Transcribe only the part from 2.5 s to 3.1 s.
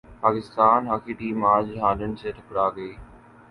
ئے گی